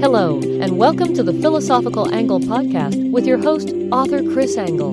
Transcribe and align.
Hello, 0.00 0.38
and 0.40 0.78
welcome 0.78 1.12
to 1.14 1.24
the 1.24 1.32
Philosophical 1.32 2.14
Angle 2.14 2.38
podcast 2.38 3.10
with 3.10 3.26
your 3.26 3.36
host, 3.36 3.70
author 3.90 4.22
Chris 4.22 4.56
Angle. 4.56 4.92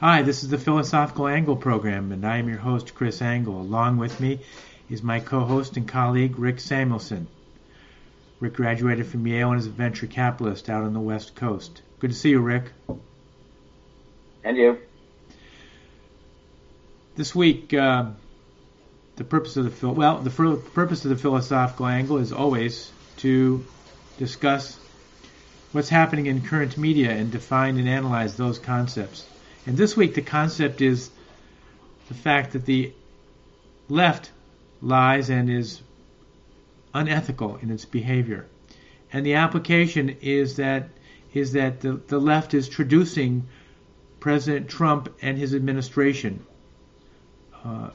Hi, 0.00 0.22
this 0.22 0.42
is 0.42 0.48
the 0.48 0.56
Philosophical 0.56 1.28
Angle 1.28 1.56
program, 1.56 2.10
and 2.10 2.26
I 2.26 2.38
am 2.38 2.48
your 2.48 2.56
host, 2.56 2.94
Chris 2.94 3.20
Angle. 3.20 3.60
Along 3.60 3.98
with 3.98 4.18
me 4.18 4.40
is 4.88 5.02
my 5.02 5.20
co 5.20 5.40
host 5.40 5.76
and 5.76 5.86
colleague, 5.86 6.38
Rick 6.38 6.58
Samuelson. 6.58 7.26
Rick 8.40 8.54
graduated 8.54 9.06
from 9.06 9.26
Yale 9.26 9.50
and 9.50 9.60
is 9.60 9.66
a 9.66 9.70
venture 9.70 10.06
capitalist 10.06 10.70
out 10.70 10.82
on 10.82 10.94
the 10.94 11.00
West 11.00 11.34
Coast. 11.34 11.82
Good 11.98 12.12
to 12.12 12.16
see 12.16 12.30
you, 12.30 12.40
Rick. 12.40 12.72
And 14.42 14.56
you. 14.56 14.78
This 17.14 17.34
week, 17.34 17.74
uh, 17.74 18.06
the 19.16 19.24
purpose 19.24 19.58
of 19.58 19.78
the 19.78 19.88
well, 19.90 20.18
the 20.18 20.30
purpose 20.30 21.04
of 21.04 21.10
the 21.10 21.16
philosophical 21.16 21.86
angle 21.86 22.16
is 22.16 22.32
always 22.32 22.90
to 23.18 23.64
discuss 24.18 24.78
what's 25.72 25.88
happening 25.88 26.26
in 26.26 26.42
current 26.42 26.76
media 26.76 27.10
and 27.10 27.30
define 27.30 27.78
and 27.78 27.88
analyze 27.88 28.36
those 28.36 28.58
concepts. 28.58 29.26
And 29.66 29.76
this 29.76 29.96
week, 29.96 30.14
the 30.14 30.22
concept 30.22 30.80
is 30.80 31.10
the 32.08 32.14
fact 32.14 32.52
that 32.52 32.66
the 32.66 32.92
left 33.88 34.30
lies 34.80 35.30
and 35.30 35.48
is 35.48 35.80
unethical 36.94 37.56
in 37.62 37.70
its 37.70 37.84
behavior. 37.84 38.46
And 39.12 39.24
the 39.24 39.34
application 39.34 40.16
is 40.20 40.56
that 40.56 40.88
is 41.32 41.52
that 41.52 41.80
the, 41.80 41.94
the 42.08 42.18
left 42.18 42.52
is 42.52 42.68
traducing 42.68 43.48
President 44.20 44.68
Trump 44.68 45.08
and 45.22 45.38
his 45.38 45.54
administration 45.54 46.44
uh, 47.64 47.88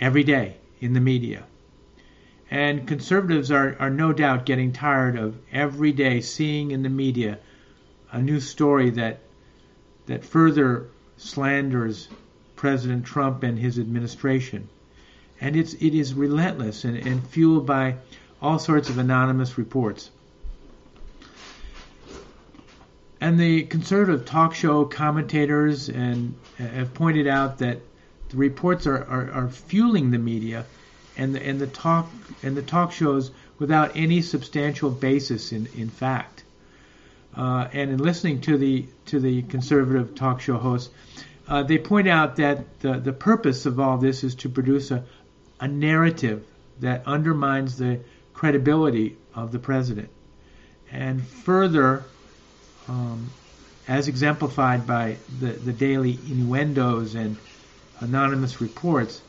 every 0.00 0.24
day 0.24 0.56
in 0.80 0.94
the 0.94 1.00
media. 1.00 1.44
And 2.50 2.86
conservatives 2.86 3.52
are, 3.52 3.76
are 3.78 3.90
no 3.90 4.12
doubt 4.12 4.44
getting 4.44 4.72
tired 4.72 5.16
of 5.16 5.36
every 5.52 5.92
day 5.92 6.20
seeing 6.20 6.72
in 6.72 6.82
the 6.82 6.88
media 6.88 7.38
a 8.10 8.20
new 8.20 8.40
story 8.40 8.90
that 8.90 9.20
that 10.06 10.24
further 10.24 10.88
slanders 11.16 12.08
President 12.56 13.06
Trump 13.06 13.44
and 13.44 13.58
his 13.58 13.78
administration. 13.78 14.68
And 15.40 15.54
it's 15.54 15.74
it 15.74 15.94
is 15.94 16.12
relentless 16.12 16.84
and, 16.84 16.96
and 16.96 17.26
fueled 17.28 17.66
by 17.66 17.94
all 18.42 18.58
sorts 18.58 18.90
of 18.90 18.98
anonymous 18.98 19.56
reports. 19.56 20.10
And 23.20 23.38
the 23.38 23.62
conservative 23.62 24.24
talk 24.24 24.54
show 24.54 24.84
commentators 24.84 25.88
and 25.88 26.34
uh, 26.58 26.64
have 26.64 26.94
pointed 26.94 27.26
out 27.26 27.58
that 27.58 27.78
the 28.30 28.36
reports 28.36 28.86
are, 28.86 29.04
are, 29.04 29.30
are 29.30 29.48
fueling 29.48 30.10
the 30.10 30.18
media 30.18 30.64
and 31.20 31.34
the, 31.34 31.46
and 31.46 31.60
the 31.60 31.66
talk 31.66 32.10
and 32.42 32.56
the 32.56 32.62
talk 32.62 32.92
shows 32.92 33.30
without 33.58 33.92
any 33.94 34.22
substantial 34.22 34.90
basis 34.90 35.52
in, 35.52 35.68
in 35.76 35.90
fact. 35.90 36.42
Uh, 37.36 37.68
and 37.72 37.90
in 37.90 37.98
listening 37.98 38.40
to 38.40 38.56
the 38.56 38.86
to 39.06 39.20
the 39.20 39.42
conservative 39.42 40.14
talk 40.14 40.40
show 40.40 40.56
hosts, 40.56 40.92
uh, 41.46 41.62
they 41.62 41.78
point 41.78 42.08
out 42.08 42.36
that 42.36 42.80
the, 42.80 42.98
the 42.98 43.12
purpose 43.12 43.66
of 43.66 43.78
all 43.78 43.98
this 43.98 44.24
is 44.24 44.34
to 44.34 44.48
produce 44.48 44.90
a, 44.90 45.04
a 45.60 45.68
narrative 45.68 46.42
that 46.80 47.06
undermines 47.06 47.76
the 47.76 48.00
credibility 48.32 49.16
of 49.34 49.52
the 49.52 49.58
president. 49.58 50.08
And 50.90 51.22
further, 51.22 52.02
um, 52.88 53.30
as 53.86 54.08
exemplified 54.08 54.86
by 54.86 55.18
the, 55.38 55.52
the 55.52 55.72
daily 55.72 56.18
innuendos 56.28 57.14
and 57.14 57.36
anonymous 58.00 58.60
reports, 58.60 59.20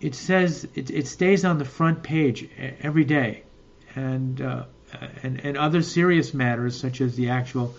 it 0.00 0.14
says 0.14 0.66
it, 0.74 0.90
it 0.90 1.06
stays 1.06 1.44
on 1.44 1.58
the 1.58 1.64
front 1.64 2.02
page 2.02 2.48
every 2.80 3.04
day, 3.04 3.42
and 3.94 4.40
uh, 4.40 4.64
and 5.22 5.40
and 5.44 5.56
other 5.56 5.82
serious 5.82 6.32
matters 6.34 6.78
such 6.78 7.00
as 7.00 7.16
the 7.16 7.30
actual 7.30 7.74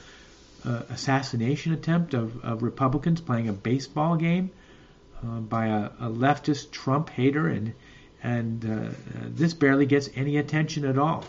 uh, 0.65 0.83
assassination 0.89 1.73
attempt 1.73 2.13
of, 2.13 2.43
of 2.43 2.63
Republicans 2.63 3.21
playing 3.21 3.47
a 3.47 3.53
baseball 3.53 4.15
game 4.15 4.51
uh, 5.23 5.39
by 5.39 5.67
a, 5.67 5.85
a, 5.99 6.09
leftist 6.09 6.71
Trump 6.71 7.09
hater, 7.09 7.47
and 7.47 7.73
and 8.21 8.65
uh, 8.65 8.89
this 9.27 9.53
barely 9.53 9.85
gets 9.85 10.09
any 10.15 10.37
attention 10.37 10.85
at 10.85 10.97
all. 10.97 11.23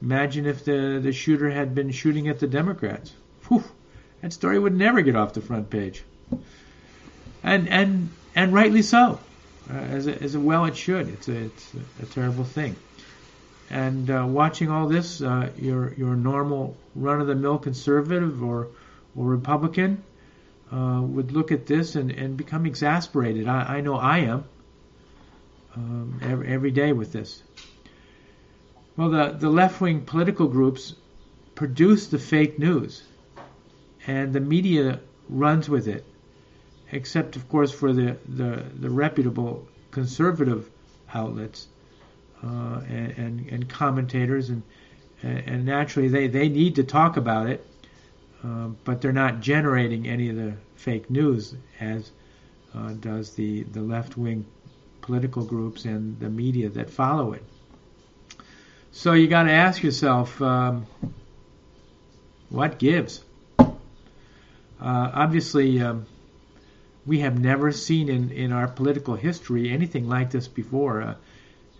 Imagine 0.00 0.46
if 0.46 0.64
the 0.64 1.00
the 1.02 1.12
shooter 1.12 1.50
had 1.50 1.74
been 1.74 1.90
shooting 1.90 2.28
at 2.28 2.38
the 2.38 2.46
Democrats. 2.46 3.12
Whew, 3.48 3.64
that 4.20 4.32
story 4.32 4.58
would 4.58 4.76
never 4.76 5.00
get 5.00 5.16
off 5.16 5.32
the 5.32 5.40
front 5.40 5.70
page 5.70 6.04
and 7.42 7.68
and 7.68 8.10
and 8.34 8.52
rightly 8.52 8.82
so, 8.82 9.18
uh, 9.70 9.74
as 9.74 10.06
a, 10.06 10.22
as 10.22 10.34
a 10.34 10.40
well 10.40 10.64
it 10.64 10.76
should. 10.76 11.08
It's 11.08 11.28
a 11.28 11.44
it's 11.44 11.74
a, 12.02 12.06
terrible 12.06 12.44
thing. 12.44 12.76
And 13.70 14.10
uh, 14.10 14.26
watching 14.28 14.70
all 14.70 14.88
this, 14.88 15.22
uh, 15.22 15.50
your 15.56 15.92
your 15.94 16.16
normal 16.16 16.76
run 16.94 17.20
of 17.20 17.26
the 17.26 17.34
mill 17.34 17.58
conservative 17.58 18.42
or 18.42 18.68
or 19.16 19.26
Republican 19.26 20.02
uh, 20.72 21.00
would 21.02 21.32
look 21.32 21.52
at 21.52 21.66
this 21.66 21.96
and, 21.96 22.10
and 22.10 22.36
become 22.36 22.66
exasperated. 22.66 23.48
I, 23.48 23.76
I 23.76 23.80
know 23.80 23.96
I 23.96 24.18
am 24.18 24.44
um, 25.76 26.20
every, 26.22 26.48
every 26.48 26.70
day 26.70 26.92
with 26.92 27.12
this. 27.12 27.42
Well, 28.96 29.10
the, 29.10 29.36
the 29.38 29.48
left 29.48 29.80
wing 29.80 30.02
political 30.02 30.48
groups 30.48 30.94
produce 31.54 32.08
the 32.08 32.18
fake 32.18 32.58
news, 32.58 33.02
and 34.06 34.32
the 34.32 34.40
media 34.40 35.00
runs 35.28 35.68
with 35.68 35.88
it 35.88 36.04
except 36.92 37.36
of 37.36 37.48
course 37.48 37.72
for 37.72 37.92
the, 37.92 38.16
the, 38.28 38.62
the 38.78 38.90
reputable 38.90 39.66
conservative 39.90 40.70
outlets 41.12 41.66
uh, 42.44 42.80
and, 42.88 43.10
and, 43.18 43.48
and, 43.48 43.68
commentators 43.68 44.48
and 44.48 44.62
and 45.22 45.64
naturally 45.64 46.08
they, 46.08 46.26
they 46.26 46.48
need 46.48 46.74
to 46.76 46.82
talk 46.84 47.16
about 47.16 47.48
it 47.48 47.64
uh, 48.44 48.68
but 48.84 49.00
they're 49.00 49.12
not 49.12 49.40
generating 49.40 50.08
any 50.08 50.28
of 50.28 50.36
the 50.36 50.54
fake 50.74 51.08
news 51.10 51.54
as 51.80 52.10
uh, 52.74 52.92
does 52.94 53.34
the, 53.34 53.62
the 53.64 53.80
left-wing 53.80 54.44
political 55.00 55.44
groups 55.44 55.84
and 55.84 56.18
the 56.18 56.28
media 56.28 56.68
that 56.70 56.90
follow 56.90 57.34
it. 57.34 57.44
So 58.90 59.12
you 59.12 59.28
got 59.28 59.44
to 59.44 59.52
ask 59.52 59.82
yourself 59.82 60.40
um, 60.42 60.86
what 62.48 62.78
gives? 62.78 63.22
Uh, 63.58 63.70
obviously 64.80 65.80
um, 65.80 66.06
we 67.06 67.20
have 67.20 67.38
never 67.38 67.72
seen 67.72 68.08
in, 68.08 68.30
in 68.30 68.52
our 68.52 68.68
political 68.68 69.14
history 69.14 69.70
anything 69.70 70.08
like 70.08 70.30
this 70.30 70.48
before. 70.48 71.02
Uh, 71.02 71.14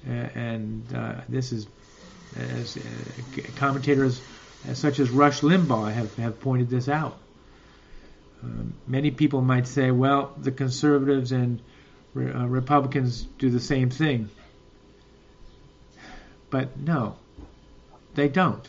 and 0.08 0.84
uh, 0.94 1.14
this 1.28 1.52
is, 1.52 1.66
as 2.36 2.76
uh, 2.76 2.80
commentators 3.56 4.20
such 4.74 5.00
as 5.00 5.10
Rush 5.10 5.40
Limbaugh 5.40 5.92
have, 5.92 6.14
have 6.16 6.40
pointed 6.40 6.70
this 6.70 6.88
out. 6.88 7.18
Um, 8.42 8.74
many 8.86 9.10
people 9.10 9.40
might 9.40 9.66
say, 9.66 9.90
well, 9.90 10.32
the 10.36 10.50
conservatives 10.50 11.32
and 11.32 11.60
re- 12.14 12.32
uh, 12.32 12.46
Republicans 12.46 13.22
do 13.38 13.50
the 13.50 13.60
same 13.60 13.90
thing. 13.90 14.28
But 16.50 16.78
no, 16.78 17.16
they 18.14 18.28
don't. 18.28 18.68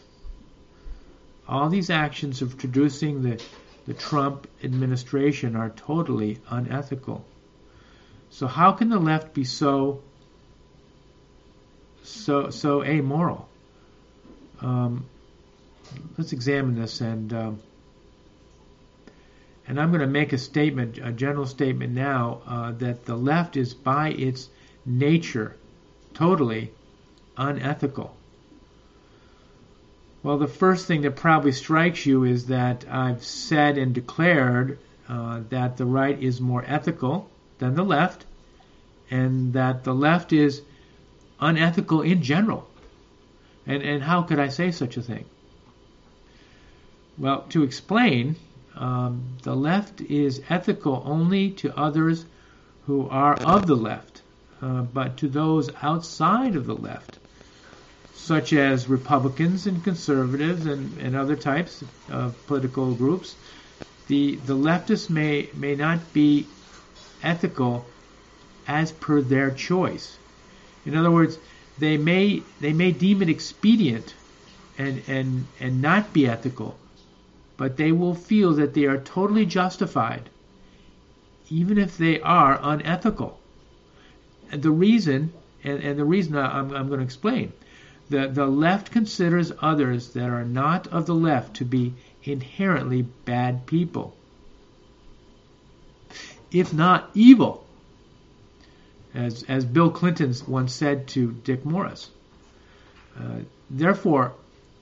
All 1.48 1.70
these 1.70 1.90
actions 1.90 2.42
of 2.42 2.58
traducing 2.58 3.24
the 3.24 3.44
the 3.88 3.94
Trump 3.94 4.48
administration 4.64 5.56
are 5.56 5.70
totally 5.70 6.40
unethical. 6.50 7.26
So 8.30 8.48
how 8.48 8.72
can 8.72 8.90
the 8.90 9.00
left 9.00 9.34
be 9.34 9.44
so 9.44 10.02
so 12.04 12.50
so 12.50 12.84
amoral? 12.84 13.48
Um, 14.62 15.06
let's 16.18 16.34
examine 16.34 16.76
this 16.76 17.02
and 17.02 17.34
um, 17.34 17.60
and 19.68 19.80
I'm 19.80 19.90
going 19.90 20.02
to 20.02 20.08
make 20.08 20.34
a 20.34 20.38
statement, 20.38 20.98
a 20.98 21.12
general 21.12 21.46
statement 21.46 21.94
now 21.94 22.42
uh, 22.46 22.72
that 22.74 23.06
the 23.06 23.16
left 23.16 23.56
is 23.56 23.74
by 23.74 24.10
its 24.10 24.50
nature 24.86 25.56
totally 26.14 26.72
unethical. 27.38 28.16
Well, 30.24 30.38
the 30.38 30.48
first 30.48 30.88
thing 30.88 31.02
that 31.02 31.18
probably 31.18 31.52
strikes 31.52 32.06
you 32.06 32.24
is 32.24 32.46
that 32.46 32.86
I've 32.90 33.24
said 33.24 33.78
and 33.78 33.94
declared 33.94 34.80
uh, 35.10 35.42
that 35.50 35.76
the 35.76 35.86
right 35.86 36.18
is 36.18 36.40
more 36.40 36.64
ethical 36.66 37.30
than 37.60 37.76
the 37.76 37.84
left, 37.84 38.26
and 39.12 39.52
that 39.54 39.84
the 39.84 39.94
left 39.94 40.32
is 40.32 40.62
unethical 41.42 42.02
in 42.02 42.24
general. 42.24 42.70
And, 43.68 43.84
and 43.84 44.02
how 44.02 44.22
could 44.24 44.40
I 44.40 44.48
say 44.48 44.72
such 44.72 44.96
a 44.96 45.02
thing? 45.02 45.26
Well, 47.18 47.42
to 47.50 47.64
explain, 47.64 48.38
um, 48.76 49.36
the 49.44 49.56
left 49.56 50.00
is 50.00 50.42
ethical 50.50 51.04
only 51.06 51.52
to 51.52 51.78
others 51.78 52.26
who 52.88 53.10
are 53.10 53.36
of 53.36 53.68
the 53.68 53.76
left, 53.76 54.22
uh, 54.62 54.84
but 54.84 55.18
to 55.18 55.28
those 55.28 55.70
outside 55.82 56.56
of 56.56 56.66
the 56.66 56.76
left, 56.76 57.20
such 58.24 58.54
as 58.54 58.88
Republicans 58.88 59.68
and 59.68 59.84
conservatives 59.84 60.66
and, 60.66 60.98
and 61.02 61.14
other 61.14 61.36
types 61.36 61.84
of 62.10 62.34
political 62.48 62.94
groups, 62.94 63.36
the, 64.08 64.38
the 64.46 64.56
leftists 64.56 65.10
may, 65.10 65.50
may 65.54 65.76
not 65.76 66.00
be 66.14 66.48
ethical 67.22 67.86
as 68.66 68.94
per 68.94 69.22
their 69.22 69.52
choice. 69.52 70.18
In 70.86 70.96
other 70.96 71.12
words, 71.12 71.38
they 71.80 71.98
may 71.98 72.42
they 72.62 72.72
may 72.72 72.92
deem 72.92 73.22
it 73.22 73.30
expedient 73.30 74.14
and 74.78 75.02
and 75.08 75.46
and 75.60 75.82
not 75.82 76.14
be 76.14 76.28
ethical, 76.28 76.78
but 77.58 77.78
they 77.78 77.92
will 77.92 78.16
feel 78.16 78.54
that 78.54 78.74
they 78.74 78.86
are 78.86 79.00
totally 79.00 79.46
justified, 79.46 80.30
even 81.50 81.78
if 81.78 81.98
they 81.98 82.22
are 82.22 82.60
unethical. 82.62 83.40
And 84.52 84.62
the 84.62 84.72
reason, 84.72 85.34
and, 85.64 85.82
and 85.82 85.98
the 85.98 86.06
reason 86.06 86.38
I'm, 86.38 86.74
I'm 86.74 86.88
going 86.88 87.00
to 87.00 87.06
explain, 87.06 87.52
the 88.14 88.28
the 88.28 88.46
left 88.46 88.92
considers 88.92 89.52
others 89.60 90.14
that 90.14 90.30
are 90.30 90.46
not 90.46 90.86
of 90.88 91.08
the 91.08 91.16
left 91.16 91.56
to 91.56 91.66
be 91.66 91.94
inherently 92.24 93.02
bad 93.02 93.66
people, 93.66 94.16
if 96.52 96.72
not 96.72 97.10
evil 97.16 97.66
as, 99.16 99.44
as 99.48 99.66
Bill 99.66 99.90
Clinton 99.90 100.32
once 100.48 100.74
said 100.74 101.08
to 101.10 101.32
Dick 101.32 101.66
Morris. 101.66 102.12
Uh, 103.20 103.40
therefore, 103.72 104.34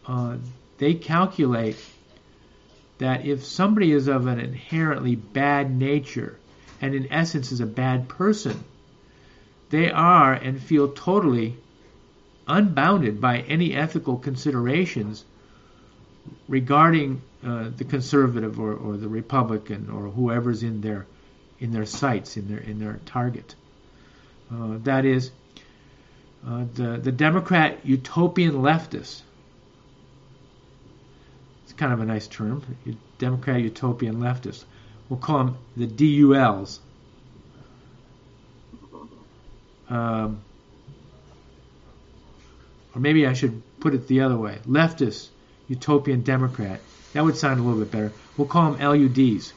uh, 0.05 0.35
they 0.77 0.93
calculate 0.93 1.77
that 2.97 3.25
if 3.25 3.45
somebody 3.45 3.93
is 3.93 4.09
of 4.09 4.27
an 4.27 4.39
inherently 4.39 5.15
bad 5.15 5.71
nature 5.71 6.37
and 6.81 6.93
in 6.93 7.11
essence 7.11 7.53
is 7.53 7.61
a 7.61 7.65
bad 7.65 8.09
person, 8.09 8.61
they 9.69 9.89
are 9.89 10.33
and 10.33 10.61
feel 10.61 10.89
totally 10.89 11.55
unbounded 12.47 13.21
by 13.21 13.39
any 13.39 13.73
ethical 13.73 14.17
considerations 14.17 15.23
regarding 16.47 17.21
uh, 17.43 17.69
the 17.75 17.83
conservative 17.83 18.59
or, 18.59 18.73
or 18.73 18.97
the 18.97 19.07
Republican 19.07 19.89
or 19.89 20.09
whoever's 20.09 20.63
in 20.63 20.81
their 20.81 21.05
in 21.59 21.71
their 21.71 21.85
sights 21.85 22.37
in 22.37 22.47
their 22.47 22.59
in 22.59 22.79
their 22.79 22.99
target. 23.05 23.55
Uh, 24.51 24.77
that 24.83 25.05
is, 25.05 25.31
uh, 26.45 26.65
the, 26.73 26.97
the 26.97 27.11
Democrat 27.11 27.85
utopian 27.85 28.55
leftist. 28.55 29.21
It's 31.63 31.73
kind 31.73 31.93
of 31.93 32.01
a 32.01 32.05
nice 32.05 32.27
term, 32.27 32.63
Democrat 33.17 33.61
utopian 33.61 34.17
leftist. 34.17 34.65
We'll 35.07 35.19
call 35.19 35.37
them 35.45 35.57
the 35.77 35.87
DULs. 35.87 36.79
Um, 39.87 40.41
or 42.93 43.01
maybe 43.01 43.25
I 43.25 43.33
should 43.33 43.61
put 43.79 43.93
it 43.93 44.07
the 44.07 44.21
other 44.21 44.37
way 44.37 44.59
leftist, 44.67 45.29
utopian 45.67 46.21
Democrat. 46.21 46.79
That 47.13 47.25
would 47.25 47.37
sound 47.37 47.59
a 47.59 47.63
little 47.63 47.79
bit 47.79 47.91
better. 47.91 48.11
We'll 48.37 48.47
call 48.47 48.71
them 48.71 48.81
LUDs. 48.81 49.53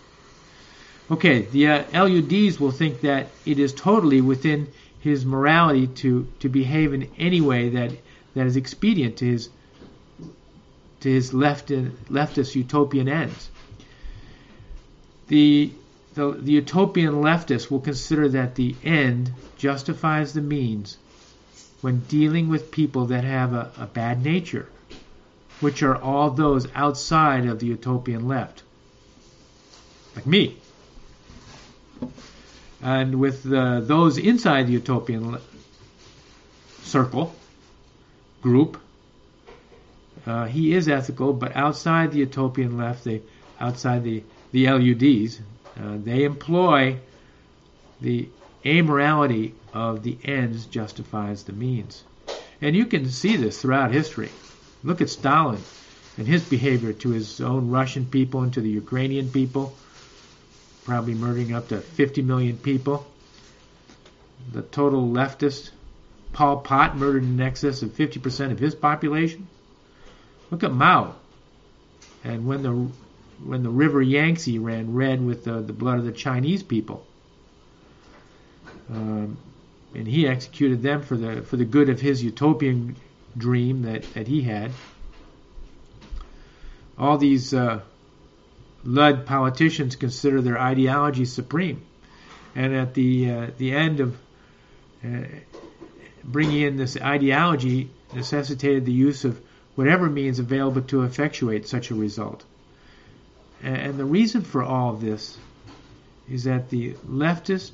Okay, 1.11 1.43
the 1.43 1.69
uh, 1.69 2.05
LUDs 2.07 2.59
will 2.59 2.71
think 2.71 3.03
that 3.03 3.29
it 3.45 3.59
is 3.59 3.73
totally 3.73 4.21
within 4.21 4.69
his 5.01 5.25
morality 5.27 5.87
to, 5.87 6.27
to 6.41 6.49
behave 6.49 6.95
in 6.95 7.11
any 7.19 7.41
way 7.41 7.69
that, 7.69 7.93
that 8.35 8.47
is 8.47 8.57
expedient 8.57 9.19
to 9.19 9.27
his 9.27 9.51
to 11.01 11.11
his 11.11 11.35
left 11.35 11.69
leftist 11.69 12.55
utopian 12.55 13.11
ends. 13.11 13.51
The, 15.29 15.71
the, 16.15 16.31
the 16.31 16.53
utopian 16.53 17.17
leftist 17.17 17.71
will 17.71 17.81
consider 17.81 18.27
that 18.31 18.55
the 18.55 18.75
end 18.83 19.31
justifies 19.59 20.33
the 20.33 20.41
means 20.41 20.97
when 21.85 21.99
dealing 22.09 22.49
with 22.49 22.71
people 22.71 23.05
that 23.05 23.25
have 23.25 23.53
a, 23.53 23.71
a 23.77 23.85
bad 23.85 24.25
nature, 24.25 24.67
which 25.61 25.83
are 25.83 26.01
all 26.01 26.31
those 26.31 26.67
outside 26.75 27.45
of 27.45 27.59
the 27.59 27.67
utopian 27.67 28.27
left, 28.27 28.63
like 30.17 30.27
me. 30.27 30.57
And 32.81 33.21
with 33.21 33.45
those 33.45 34.17
inside 34.17 34.67
the 34.67 34.73
utopian 34.73 35.37
circle 36.81 37.37
group, 38.41 38.79
uh, 40.25 40.47
he 40.47 40.73
is 40.73 40.89
ethical, 40.89 41.35
but 41.35 41.55
outside 41.55 42.13
the 42.13 42.21
utopian 42.21 42.79
left, 42.79 43.05
they 43.05 43.21
outside 43.61 44.05
the 44.05 44.23
the 44.53 44.71
LUDs, 44.71 45.39
uh, 45.79 45.99
they 46.03 46.25
employ 46.25 46.97
the 48.01 48.27
amorality 48.65 49.53
of 49.75 50.03
the 50.03 50.17
ends 50.25 50.65
justifies 50.65 51.43
the 51.43 51.53
means, 51.53 52.05
and 52.63 52.75
you 52.75 52.87
can 52.87 53.11
see 53.11 53.37
this 53.37 53.61
throughout 53.61 53.93
history. 53.93 54.31
Look 54.83 55.03
at 55.03 55.11
Stalin 55.11 55.63
and 56.17 56.27
his 56.27 56.45
behavior 56.45 56.95
to 56.95 57.11
his 57.11 57.41
own 57.43 57.69
Russian 57.71 58.07
people 58.07 58.43
and 58.43 58.53
to 58.55 58.63
the 58.63 58.71
Ukrainian 58.71 59.31
people 59.31 59.77
probably 60.85 61.15
murdering 61.15 61.53
up 61.55 61.69
to 61.69 61.81
50 61.81 62.23
million 62.23 62.59
people. 62.59 63.07
The 64.53 64.63
total 64.63 65.09
leftist, 65.09 65.71
Pol 66.33 66.59
Pot, 66.59 66.97
murdered 66.97 67.23
in 67.23 67.41
excess 67.41 67.83
of 67.83 67.91
50% 67.91 68.53
of 68.53 68.59
his 68.59 68.75
population. 68.75 69.49
Look 70.51 70.63
at 70.63 70.73
Mao. 70.73 71.17
And 72.23 72.47
when 72.47 72.63
the 72.63 72.89
when 73.45 73.63
the 73.63 73.71
river 73.71 74.01
Yangtze 74.01 74.59
ran 74.59 74.95
red 74.95 75.25
with 75.25 75.45
the, 75.45 75.61
the 75.61 75.73
blood 75.73 75.99
of 75.99 76.05
the 76.05 76.13
Chinese 76.13 76.63
people, 76.63 77.05
um, 78.89 79.37
and 79.95 80.07
he 80.07 80.27
executed 80.27 80.83
them 80.83 81.03
for 81.03 81.17
the 81.17 81.43
for 81.43 81.57
the 81.57 81.65
good 81.65 81.89
of 81.89 82.01
his 82.01 82.23
utopian 82.23 82.97
dream 83.37 83.83
that, 83.83 84.03
that 84.15 84.27
he 84.27 84.43
had. 84.43 84.71
All 86.97 87.19
these 87.19 87.53
uh, 87.53 87.81
led 88.85 89.27
politicians 89.27 89.97
consider 89.97 90.41
their 90.41 90.59
ideology 90.59 91.25
supreme. 91.25 91.83
And 92.55 92.75
at 92.75 92.95
the 92.95 93.31
uh, 93.31 93.51
the 93.59 93.73
end 93.73 94.01
of 94.01 94.17
uh, 95.05 95.25
bringing 96.23 96.63
in 96.63 96.77
this 96.77 96.97
ideology 96.97 97.91
necessitated 98.15 98.87
the 98.87 98.93
use 98.93 99.25
of 99.25 99.41
whatever 99.75 100.09
means 100.09 100.39
available 100.39 100.83
to 100.83 101.03
effectuate 101.03 101.67
such 101.67 101.91
a 101.91 101.95
result. 101.95 102.45
And, 103.63 103.77
and 103.77 103.99
the 103.99 104.05
reason 104.05 104.43
for 104.43 104.63
all 104.63 104.91
of 104.91 105.01
this 105.01 105.37
is 106.31 106.45
that 106.45 106.71
the 106.71 106.93
leftist 107.09 107.73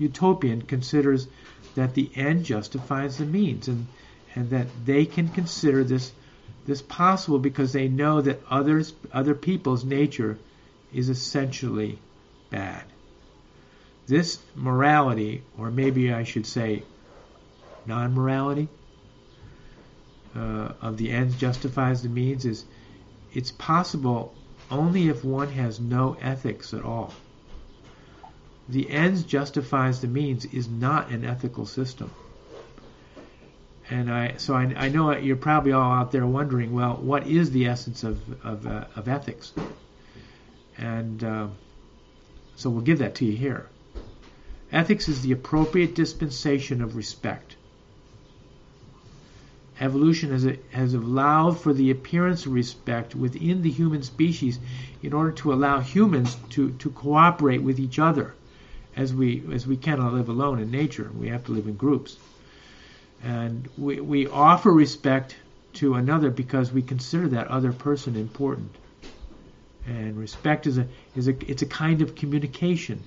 utopian 0.00 0.62
considers 0.62 1.28
that 1.76 1.94
the 1.94 2.10
end 2.16 2.44
justifies 2.44 3.18
the 3.18 3.24
means 3.24 3.68
and, 3.68 3.86
and 4.34 4.50
that 4.50 4.66
they 4.84 5.04
can 5.06 5.28
consider 5.28 5.84
this 5.84 6.12
this 6.66 6.82
possible 6.82 7.38
because 7.38 7.72
they 7.72 7.88
know 7.88 8.20
that 8.20 8.40
others, 8.48 8.92
other 9.12 9.34
people's 9.34 9.84
nature 9.84 10.38
is 10.92 11.08
essentially 11.08 11.98
bad. 12.50 12.84
This 14.06 14.38
morality, 14.54 15.42
or 15.58 15.70
maybe 15.70 16.12
I 16.12 16.24
should 16.24 16.46
say 16.46 16.82
non 17.86 18.14
morality, 18.14 18.68
uh, 20.36 20.72
of 20.80 20.96
the 20.96 21.10
ends 21.10 21.36
justifies 21.36 22.02
the 22.02 22.08
means 22.08 22.44
is 22.44 22.64
it's 23.32 23.52
possible 23.52 24.34
only 24.70 25.08
if 25.08 25.24
one 25.24 25.48
has 25.52 25.80
no 25.80 26.16
ethics 26.20 26.72
at 26.74 26.84
all. 26.84 27.12
The 28.70 28.88
ends 28.88 29.24
justifies 29.24 30.00
the 30.00 30.06
means 30.06 30.44
is 30.44 30.68
not 30.68 31.10
an 31.10 31.24
ethical 31.24 31.66
system. 31.66 32.12
And 33.90 34.08
I, 34.08 34.36
so 34.36 34.54
I, 34.54 34.72
I, 34.76 34.88
know 34.88 35.10
you're 35.16 35.34
probably 35.34 35.72
all 35.72 35.90
out 35.90 36.12
there 36.12 36.24
wondering, 36.24 36.72
well, 36.72 36.94
what 36.94 37.26
is 37.26 37.50
the 37.50 37.66
essence 37.66 38.04
of, 38.04 38.20
of, 38.44 38.68
uh, 38.68 38.84
of 38.94 39.08
ethics? 39.08 39.52
And 40.78 41.24
uh, 41.24 41.48
so 42.54 42.70
we'll 42.70 42.82
give 42.82 43.00
that 43.00 43.16
to 43.16 43.24
you 43.24 43.36
here. 43.36 43.66
Ethics 44.70 45.08
is 45.08 45.22
the 45.22 45.32
appropriate 45.32 45.96
dispensation 45.96 46.80
of 46.80 46.94
respect. 46.94 47.56
Evolution 49.80 50.30
has, 50.30 50.46
has 50.70 50.94
allowed 50.94 51.58
for 51.58 51.72
the 51.72 51.90
appearance 51.90 52.46
of 52.46 52.52
respect 52.52 53.16
within 53.16 53.62
the 53.62 53.70
human 53.70 54.04
species 54.04 54.60
in 55.02 55.12
order 55.12 55.32
to 55.32 55.52
allow 55.52 55.80
humans 55.80 56.36
to, 56.50 56.70
to 56.74 56.90
cooperate 56.90 57.64
with 57.64 57.80
each 57.80 57.98
other 57.98 58.32
as 58.96 59.14
we, 59.14 59.42
as 59.52 59.66
we 59.66 59.76
cannot 59.76 60.12
live 60.12 60.28
alone 60.28 60.60
in 60.60 60.70
nature. 60.70 61.10
We 61.14 61.28
have 61.28 61.44
to 61.44 61.52
live 61.52 61.66
in 61.66 61.76
groups. 61.76 62.16
And 63.22 63.68
we, 63.76 64.00
we 64.00 64.26
offer 64.26 64.72
respect 64.72 65.36
to 65.74 65.94
another 65.94 66.30
because 66.30 66.72
we 66.72 66.82
consider 66.82 67.28
that 67.28 67.48
other 67.48 67.72
person 67.72 68.16
important. 68.16 68.74
And 69.86 70.18
respect 70.18 70.66
is 70.66 70.78
a 70.78 70.86
is 71.16 71.28
a 71.28 71.50
it's 71.50 71.62
a 71.62 71.66
kind 71.66 72.02
of 72.02 72.14
communication. 72.14 73.02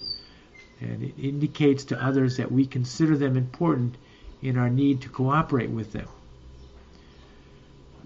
And 0.81 1.03
it 1.03 1.13
indicates 1.17 1.85
to 1.85 2.03
others 2.03 2.37
that 2.37 2.51
we 2.51 2.65
consider 2.65 3.17
them 3.17 3.37
important 3.37 3.95
in 4.41 4.57
our 4.57 4.69
need 4.69 5.01
to 5.01 5.09
cooperate 5.09 5.69
with 5.69 5.93
them. 5.93 6.07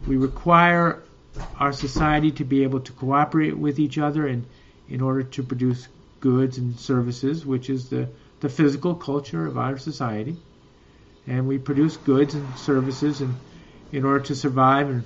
We 0.05 0.17
require 0.17 1.01
our 1.59 1.73
society 1.73 2.31
to 2.31 2.43
be 2.43 2.63
able 2.63 2.81
to 2.81 2.91
cooperate 2.91 3.57
with 3.57 3.79
each 3.79 3.97
other 3.97 4.27
in, 4.27 4.45
in 4.89 5.01
order 5.01 5.23
to 5.23 5.43
produce 5.43 5.87
goods 6.19 6.57
and 6.57 6.79
services, 6.79 7.45
which 7.45 7.69
is 7.69 7.89
the, 7.89 8.09
the 8.39 8.49
physical 8.49 8.95
culture 8.95 9.45
of 9.45 9.57
our 9.57 9.77
society 9.77 10.37
and 11.27 11.47
we 11.47 11.57
produce 11.57 11.97
goods 11.97 12.33
and 12.33 12.57
services 12.57 13.21
and 13.21 13.35
in 13.91 14.05
order 14.05 14.23
to 14.23 14.35
survive 14.35 14.89
and 14.89 15.03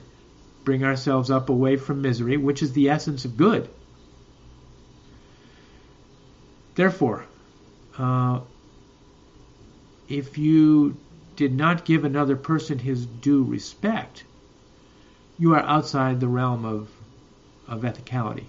bring 0.64 0.84
ourselves 0.84 1.32
up 1.32 1.50
away 1.50 1.76
from 1.76 2.02
misery, 2.02 2.38
which 2.38 2.62
is 2.62 2.74
the 2.74 2.90
essence 2.90 3.26
of 3.26 3.36
good. 3.36 3.68
Therefore, 6.76 7.26
uh, 7.98 8.42
if 10.08 10.38
you 10.38 10.96
did 11.36 11.54
not 11.54 11.86
give 11.86 12.06
another 12.06 12.36
person 12.36 12.78
his 12.80 13.06
due 13.06 13.44
respect, 13.44 14.24
you 15.38 15.54
are 15.54 15.64
outside 15.64 16.20
the 16.20 16.28
realm 16.28 16.66
of, 16.66 16.90
of 17.68 17.82
ethicality. 17.82 18.46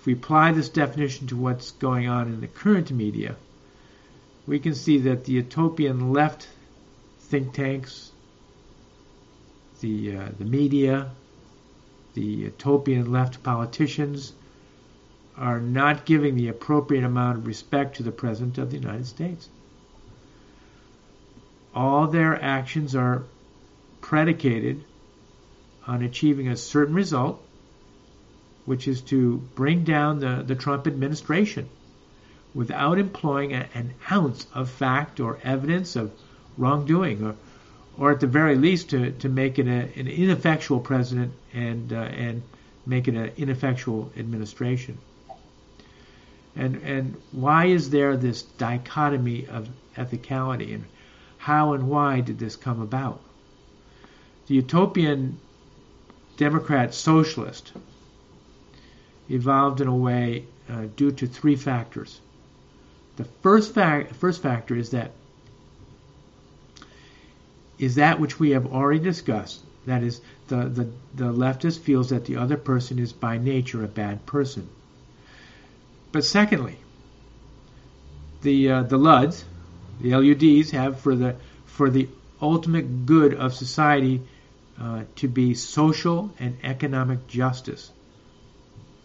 If 0.00 0.06
we 0.06 0.14
apply 0.14 0.52
this 0.52 0.70
definition 0.70 1.26
to 1.26 1.36
what's 1.36 1.72
going 1.72 2.08
on 2.08 2.28
in 2.28 2.40
the 2.40 2.46
current 2.46 2.90
media, 2.90 3.36
we 4.46 4.58
can 4.58 4.74
see 4.74 4.96
that 4.96 5.26
the 5.26 5.32
utopian 5.32 6.10
left 6.14 6.48
think 7.18 7.52
tanks, 7.52 8.10
the, 9.82 10.16
uh, 10.16 10.28
the 10.38 10.46
media, 10.46 11.10
the 12.14 12.22
utopian 12.22 13.12
left 13.12 13.42
politicians 13.42 14.32
are 15.36 15.60
not 15.60 16.06
giving 16.06 16.34
the 16.34 16.48
appropriate 16.48 17.04
amount 17.04 17.36
of 17.36 17.46
respect 17.46 17.96
to 17.96 18.02
the 18.02 18.10
President 18.10 18.56
of 18.56 18.70
the 18.70 18.78
United 18.78 19.06
States. 19.06 19.50
All 21.74 22.06
their 22.06 22.42
actions 22.42 22.94
are 22.94 23.24
predicated 24.00 24.82
on 25.86 26.02
achieving 26.02 26.48
a 26.48 26.56
certain 26.56 26.94
result, 26.94 27.44
which 28.70 28.86
is 28.86 29.00
to 29.00 29.38
bring 29.56 29.82
down 29.82 30.20
the, 30.20 30.44
the 30.46 30.54
Trump 30.54 30.86
administration 30.86 31.68
without 32.54 33.00
employing 33.00 33.52
a, 33.52 33.68
an 33.74 33.92
ounce 34.12 34.46
of 34.54 34.70
fact 34.70 35.18
or 35.18 35.40
evidence 35.42 35.96
of 35.96 36.12
wrongdoing, 36.56 37.20
or, 37.20 37.34
or 37.98 38.12
at 38.12 38.20
the 38.20 38.28
very 38.28 38.54
least 38.54 38.90
to, 38.90 39.10
to 39.10 39.28
make 39.28 39.58
it 39.58 39.66
a, 39.66 39.98
an 39.98 40.06
ineffectual 40.06 40.78
president 40.78 41.32
and, 41.52 41.92
uh, 41.92 41.96
and 41.96 42.44
make 42.86 43.08
it 43.08 43.14
an 43.16 43.32
ineffectual 43.36 44.12
administration. 44.16 44.96
And, 46.54 46.76
and 46.76 47.16
why 47.32 47.64
is 47.64 47.90
there 47.90 48.16
this 48.16 48.42
dichotomy 48.42 49.48
of 49.48 49.68
ethicality, 49.96 50.74
and 50.74 50.84
how 51.38 51.72
and 51.72 51.88
why 51.88 52.20
did 52.20 52.38
this 52.38 52.54
come 52.54 52.80
about? 52.80 53.20
The 54.46 54.54
utopian 54.54 55.40
Democrat 56.36 56.94
socialist 56.94 57.72
evolved 59.30 59.80
in 59.80 59.88
a 59.88 59.94
way 59.94 60.44
uh, 60.68 60.86
due 60.96 61.12
to 61.12 61.26
three 61.26 61.56
factors. 61.56 62.20
The 63.16 63.24
first, 63.42 63.74
first 63.74 64.42
factor 64.42 64.76
is 64.76 64.90
that 64.90 65.12
is 67.78 67.94
that 67.94 68.20
which 68.20 68.38
we 68.38 68.50
have 68.50 68.66
already 68.66 69.00
discussed. 69.00 69.60
That 69.86 70.02
is, 70.02 70.20
the, 70.48 70.68
the, 70.68 70.90
the 71.14 71.32
leftist 71.32 71.80
feels 71.80 72.10
that 72.10 72.26
the 72.26 72.36
other 72.36 72.58
person 72.58 72.98
is 72.98 73.12
by 73.12 73.38
nature 73.38 73.82
a 73.82 73.88
bad 73.88 74.26
person. 74.26 74.68
But 76.12 76.24
secondly, 76.24 76.76
the 78.42 78.70
uh, 78.70 78.82
the 78.82 78.98
LUDs, 78.98 79.44
the 80.00 80.14
LUDs 80.14 80.72
have 80.72 81.00
for 81.00 81.14
the 81.14 81.36
for 81.66 81.88
the 81.88 82.08
ultimate 82.42 83.06
good 83.06 83.34
of 83.34 83.54
society 83.54 84.22
uh, 84.80 85.04
to 85.16 85.28
be 85.28 85.54
social 85.54 86.30
and 86.38 86.56
economic 86.62 87.26
justice. 87.28 87.90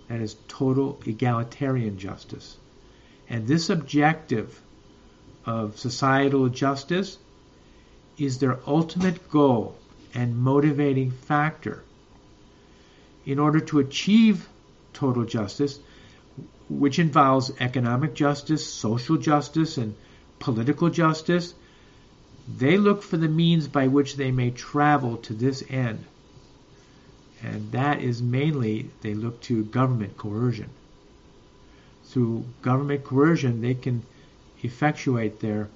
That 0.07 0.21
is 0.21 0.35
total 0.47 0.99
egalitarian 1.05 1.97
justice. 1.97 2.57
And 3.27 3.47
this 3.47 3.69
objective 3.69 4.61
of 5.45 5.77
societal 5.77 6.49
justice 6.49 7.17
is 8.17 8.37
their 8.37 8.59
ultimate 8.67 9.29
goal 9.29 9.75
and 10.13 10.37
motivating 10.37 11.11
factor. 11.11 11.83
In 13.25 13.39
order 13.39 13.59
to 13.59 13.79
achieve 13.79 14.47
total 14.93 15.25
justice, 15.25 15.79
which 16.69 16.99
involves 16.99 17.51
economic 17.59 18.13
justice, 18.13 18.65
social 18.65 19.17
justice, 19.17 19.77
and 19.77 19.95
political 20.39 20.89
justice, 20.89 21.53
they 22.57 22.77
look 22.77 23.01
for 23.01 23.17
the 23.17 23.27
means 23.27 23.67
by 23.67 23.87
which 23.87 24.15
they 24.15 24.31
may 24.31 24.51
travel 24.51 25.17
to 25.17 25.33
this 25.33 25.63
end. 25.69 26.05
And 27.45 27.71
that 27.73 28.01
is 28.01 28.23
mainly 28.23 28.89
they 29.01 29.13
look 29.13 29.39
to 29.41 29.63
government 29.65 30.17
coercion. 30.17 30.69
Through 32.05 32.43
government 32.63 33.03
coercion, 33.03 33.61
they 33.61 33.75
can 33.75 34.01
effectuate 34.63 35.39
their 35.39 35.69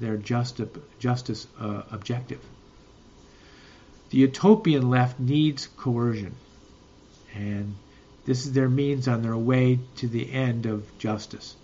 their 0.00 0.16
justi- 0.16 0.68
justice 0.98 1.46
uh, 1.60 1.82
objective. 1.92 2.40
The 4.10 4.18
utopian 4.18 4.90
left 4.90 5.20
needs 5.20 5.68
coercion, 5.68 6.34
and 7.32 7.76
this 8.24 8.44
is 8.44 8.52
their 8.52 8.68
means 8.68 9.06
on 9.06 9.22
their 9.22 9.36
way 9.36 9.78
to 9.96 10.08
the 10.08 10.32
end 10.32 10.66
of 10.66 10.98
justice. 10.98 11.54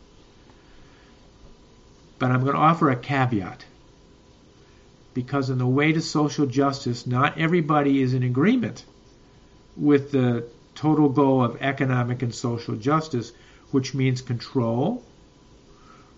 But 2.21 2.31
I'm 2.31 2.43
going 2.43 2.55
to 2.55 2.61
offer 2.61 2.89
a 2.89 2.97
caveat. 2.97 3.65
Because 5.13 5.51
in 5.51 5.59
the 5.59 5.67
way 5.67 5.93
to 5.93 6.01
social 6.01 6.47
justice, 6.47 7.07
not 7.07 7.37
everybody 7.37 8.01
is 8.01 8.15
in 8.15 8.23
agreement 8.23 8.85
with 9.77 10.13
the 10.13 10.45
total 10.75 11.09
goal 11.09 11.45
of 11.45 11.61
economic 11.61 12.23
and 12.23 12.35
social 12.35 12.77
justice, 12.77 13.33
which 13.71 13.95
means 13.95 14.23
control, 14.23 15.03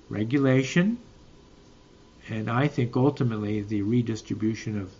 regulation, 0.08 0.98
and 2.28 2.50
I 2.50 2.68
think 2.68 2.96
ultimately 2.96 3.60
the 3.60 3.82
redistribution 3.82 4.80
of, 4.80 4.92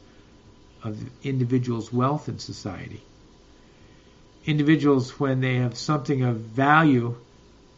of 0.83 0.99
individuals' 1.23 1.93
wealth 1.93 2.29
in 2.29 2.39
society 2.39 3.03
individuals, 4.47 5.19
when 5.19 5.41
they 5.41 5.57
have 5.57 5.77
something 5.77 6.23
of 6.23 6.37
value, 6.37 7.17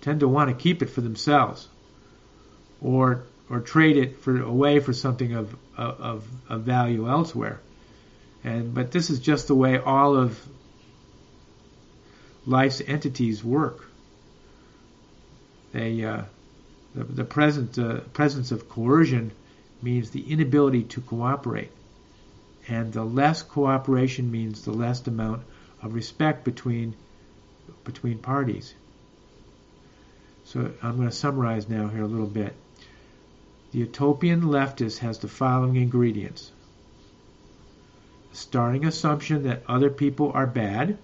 tend 0.01 0.21
to 0.21 0.29
want 0.29 0.51
to 0.51 0.63
keep 0.63 0.83
it 0.83 0.91
for 0.91 1.01
themselves, 1.01 1.69
or 2.81 3.23
or 3.49 3.61
trade 3.61 3.97
it 3.97 4.19
for 4.19 4.41
away 4.43 4.81
for 4.81 4.93
something 4.93 5.35
of 5.35 5.57
of, 5.77 6.27
of 6.49 6.63
value 6.63 7.09
elsewhere. 7.09 7.61
And 8.45 8.75
but 8.75 8.91
this 8.91 9.11
is 9.11 9.21
just 9.21 9.49
the 9.49 9.55
way 9.55 9.79
all 9.79 10.17
of 10.17 10.41
life's 12.47 12.81
entities 12.87 13.45
work. 13.45 13.85
They 15.73 16.05
uh, 16.05 16.23
the, 16.95 17.05
the 17.05 17.25
present 17.25 17.79
uh, 17.79 18.01
presence 18.13 18.53
of 18.53 18.69
coercion 18.69 19.33
means 19.83 20.11
the 20.11 20.33
inability 20.33 20.85
to 20.85 21.01
cooperate, 21.03 21.71
and 22.69 22.93
the 22.93 23.05
less 23.05 23.43
cooperation 23.43 24.31
means 24.31 24.65
the 24.65 24.73
less 24.73 25.07
amount 25.07 25.43
of 25.83 25.95
respect 25.95 26.45
between 26.45 26.95
between 27.85 28.19
parties. 28.19 28.75
So 30.45 30.71
I'm 30.83 30.97
going 30.97 31.09
to 31.09 31.15
summarize 31.15 31.69
now 31.69 31.89
here 31.89 32.03
a 32.03 32.07
little 32.07 32.27
bit. 32.27 32.55
The 33.73 33.81
utopian 33.81 34.43
leftist 34.43 34.99
has 34.99 35.19
the 35.19 35.29
following 35.29 35.77
ingredients. 35.77 36.53
Starting 38.33 38.85
assumption 38.87 39.43
that 39.43 39.65
other 39.67 39.91
people 39.91 40.31
are 40.33 40.47
bad, 40.47 40.99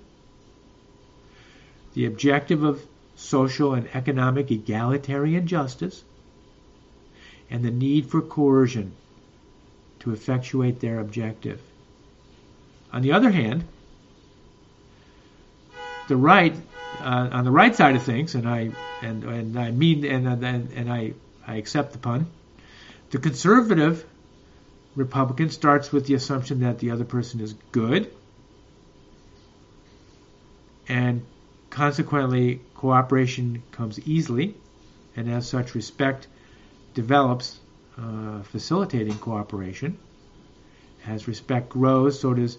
the 1.94 2.06
objective 2.06 2.62
of 2.62 2.82
social 3.16 3.74
and 3.74 3.88
economic 3.94 4.50
egalitarian 4.50 5.46
justice, 5.46 6.02
and 7.50 7.64
the 7.64 7.70
need 7.70 8.06
for 8.06 8.22
coercion 8.22 8.92
to 10.00 10.12
effectuate 10.12 10.80
their 10.80 10.98
objective. 10.98 11.60
On 12.92 13.02
the 13.02 13.12
other 13.12 13.30
hand, 13.30 13.64
the 16.06 16.16
right 16.16 16.54
uh, 17.00 17.28
on 17.32 17.44
the 17.44 17.50
right 17.50 17.74
side 17.74 17.96
of 17.96 18.02
things, 18.02 18.34
and 18.34 18.48
I 18.48 18.72
and 19.00 19.24
and 19.24 19.58
I 19.58 19.70
mean 19.70 20.04
and 20.04 20.26
and, 20.26 20.72
and 20.72 20.92
I 20.92 21.14
I 21.46 21.56
accept 21.56 21.92
the 21.92 21.98
pun. 21.98 22.26
The 23.10 23.18
conservative 23.18 24.04
Republican 24.96 25.50
starts 25.50 25.92
with 25.92 26.06
the 26.06 26.14
assumption 26.14 26.60
that 26.60 26.78
the 26.78 26.90
other 26.90 27.04
person 27.04 27.40
is 27.40 27.54
good, 27.70 28.12
and 30.88 31.24
consequently 31.72 32.60
cooperation 32.74 33.62
comes 33.72 33.98
easily, 34.00 34.54
and 35.16 35.30
as 35.30 35.48
such 35.48 35.74
respect 35.74 36.28
develops, 36.92 37.58
uh, 37.96 38.42
facilitating 38.42 39.16
cooperation. 39.18 39.96
As 41.06 41.26
respect 41.26 41.70
grows, 41.70 42.20
so 42.20 42.34
does 42.34 42.58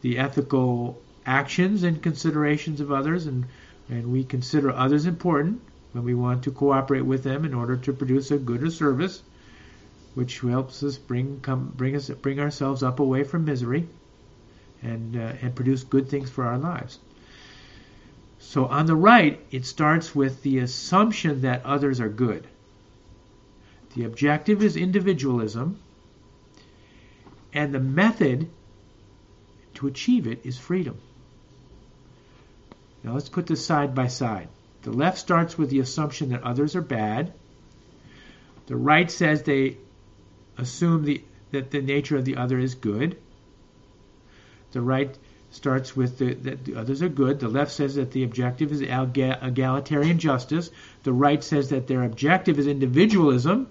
the 0.00 0.18
ethical 0.18 0.98
actions 1.26 1.82
and 1.82 2.02
considerations 2.02 2.80
of 2.80 2.90
others, 2.90 3.26
and, 3.26 3.44
and 3.90 4.10
we 4.10 4.24
consider 4.24 4.70
others 4.70 5.04
important 5.04 5.60
when 5.92 6.04
we 6.04 6.14
want 6.14 6.44
to 6.44 6.50
cooperate 6.50 7.04
with 7.04 7.22
them 7.22 7.44
in 7.44 7.52
order 7.52 7.76
to 7.76 7.92
produce 7.92 8.30
a 8.30 8.38
good 8.38 8.62
or 8.62 8.70
service, 8.70 9.22
which 10.14 10.40
helps 10.40 10.82
us 10.82 10.96
bring 10.96 11.38
come 11.40 11.70
bring 11.76 11.94
us 11.94 12.08
bring 12.08 12.40
ourselves 12.40 12.82
up 12.82 12.98
away 12.98 13.24
from 13.24 13.44
misery, 13.44 13.86
and 14.82 15.16
uh, 15.16 15.32
and 15.42 15.54
produce 15.54 15.84
good 15.84 16.08
things 16.08 16.30
for 16.30 16.44
our 16.44 16.58
lives. 16.58 16.98
So 18.46 18.66
on 18.66 18.86
the 18.86 18.94
right, 18.94 19.40
it 19.50 19.64
starts 19.66 20.14
with 20.14 20.42
the 20.42 20.58
assumption 20.58 21.40
that 21.40 21.64
others 21.64 22.00
are 22.00 22.08
good. 22.08 22.46
The 23.94 24.04
objective 24.04 24.62
is 24.62 24.76
individualism, 24.76 25.80
and 27.52 27.74
the 27.74 27.80
method 27.80 28.48
to 29.74 29.86
achieve 29.88 30.26
it 30.26 30.44
is 30.44 30.58
freedom. 30.58 30.98
Now 33.02 33.14
let's 33.14 33.28
put 33.28 33.46
this 33.46 33.64
side 33.64 33.94
by 33.94 34.06
side. 34.06 34.48
The 34.82 34.92
left 34.92 35.18
starts 35.18 35.58
with 35.58 35.70
the 35.70 35.80
assumption 35.80 36.28
that 36.28 36.42
others 36.42 36.76
are 36.76 36.82
bad. 36.82 37.32
The 38.66 38.76
right 38.76 39.10
says 39.10 39.42
they 39.42 39.78
assume 40.58 41.04
the, 41.04 41.24
that 41.50 41.70
the 41.70 41.82
nature 41.82 42.16
of 42.16 42.24
the 42.24 42.36
other 42.36 42.58
is 42.58 42.74
good. 42.74 43.16
The 44.72 44.80
right 44.80 45.16
starts 45.54 45.94
with 45.94 46.18
the, 46.18 46.34
that 46.34 46.64
the 46.64 46.74
others 46.74 47.00
are 47.00 47.08
good. 47.08 47.38
The 47.38 47.48
left 47.48 47.70
says 47.70 47.94
that 47.94 48.10
the 48.10 48.24
objective 48.24 48.72
is 48.72 48.80
egalitarian 48.82 50.18
justice. 50.18 50.70
The 51.04 51.12
right 51.12 51.42
says 51.42 51.70
that 51.70 51.86
their 51.86 52.02
objective 52.02 52.58
is 52.58 52.66
individualism. 52.66 53.68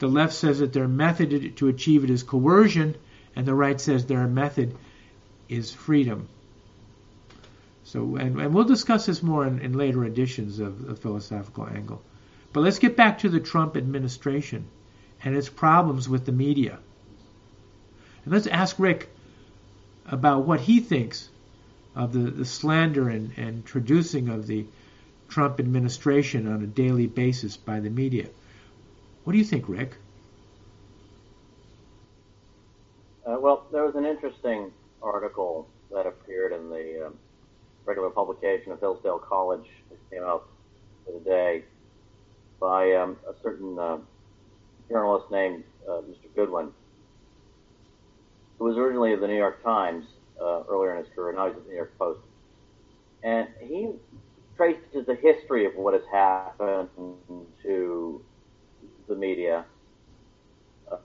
The 0.00 0.08
left 0.08 0.34
says 0.34 0.58
that 0.58 0.72
their 0.72 0.88
method 0.88 1.56
to 1.58 1.68
achieve 1.68 2.02
it 2.02 2.10
is 2.10 2.24
coercion, 2.24 2.96
and 3.36 3.46
the 3.46 3.54
right 3.54 3.80
says 3.80 4.04
their 4.04 4.26
method 4.26 4.74
is 5.48 5.72
freedom. 5.72 6.26
So, 7.84 8.16
and, 8.16 8.40
and 8.40 8.52
we'll 8.52 8.64
discuss 8.64 9.06
this 9.06 9.22
more 9.22 9.46
in, 9.46 9.60
in 9.60 9.74
later 9.74 10.04
editions 10.04 10.58
of 10.58 10.86
the 10.86 10.96
philosophical 10.96 11.68
angle. 11.68 12.02
But 12.52 12.62
let's 12.62 12.80
get 12.80 12.96
back 12.96 13.20
to 13.20 13.28
the 13.28 13.40
Trump 13.40 13.76
administration 13.76 14.64
and 15.22 15.36
its 15.36 15.48
problems 15.48 16.08
with 16.08 16.26
the 16.26 16.32
media. 16.32 16.80
And 18.24 18.34
let's 18.34 18.48
ask 18.48 18.76
Rick 18.80 19.08
about 20.06 20.44
what 20.44 20.60
he 20.60 20.80
thinks 20.80 21.28
of 21.94 22.12
the, 22.12 22.30
the 22.30 22.44
slander 22.44 23.08
and, 23.08 23.32
and 23.36 23.64
traducing 23.64 24.28
of 24.28 24.46
the 24.46 24.66
Trump 25.28 25.60
administration 25.60 26.46
on 26.46 26.62
a 26.62 26.66
daily 26.66 27.06
basis 27.06 27.56
by 27.56 27.80
the 27.80 27.90
media. 27.90 28.28
What 29.24 29.32
do 29.32 29.38
you 29.38 29.44
think, 29.44 29.68
Rick? 29.68 29.96
Uh, 33.26 33.36
well, 33.40 33.66
there 33.70 33.84
was 33.84 33.94
an 33.94 34.04
interesting 34.04 34.72
article 35.02 35.68
that 35.92 36.06
appeared 36.06 36.52
in 36.52 36.68
the 36.70 37.06
um, 37.06 37.18
regular 37.84 38.10
publication 38.10 38.72
of 38.72 38.80
Hillsdale 38.80 39.18
College 39.18 39.68
that 39.90 40.10
came 40.10 40.24
out 40.24 40.48
the 41.06 41.20
day 41.20 41.64
by 42.60 42.92
um, 42.92 43.16
a 43.28 43.34
certain 43.42 43.78
uh, 43.78 43.98
journalist 44.88 45.30
named 45.30 45.64
uh, 45.88 46.02
Mr. 46.02 46.34
Goodwin, 46.34 46.72
who 48.62 48.68
was 48.68 48.76
originally 48.76 49.12
of 49.12 49.18
the 49.18 49.26
New 49.26 49.36
York 49.36 49.60
Times 49.64 50.04
uh, 50.40 50.62
earlier 50.68 50.94
in 50.94 51.04
his 51.04 51.12
career. 51.12 51.34
Now 51.34 51.48
he's 51.48 51.56
at 51.56 51.64
the 51.64 51.70
New 51.70 51.76
York 51.76 51.98
Post, 51.98 52.20
and 53.24 53.48
he 53.60 53.90
traces 54.56 55.04
the 55.04 55.16
history 55.16 55.66
of 55.66 55.74
what 55.74 55.94
has 55.94 56.04
happened 56.12 56.88
to 57.64 58.24
the 59.08 59.16
media 59.16 59.64